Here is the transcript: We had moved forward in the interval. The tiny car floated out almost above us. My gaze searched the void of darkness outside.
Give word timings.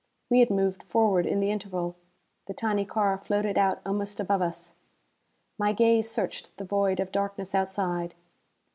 We 0.31 0.39
had 0.39 0.49
moved 0.49 0.81
forward 0.81 1.27
in 1.27 1.41
the 1.41 1.51
interval. 1.51 1.95
The 2.47 2.55
tiny 2.55 2.85
car 2.85 3.19
floated 3.19 3.55
out 3.55 3.81
almost 3.85 4.19
above 4.19 4.41
us. 4.41 4.73
My 5.59 5.73
gaze 5.73 6.09
searched 6.09 6.49
the 6.57 6.65
void 6.65 6.99
of 6.99 7.11
darkness 7.11 7.53
outside. 7.53 8.15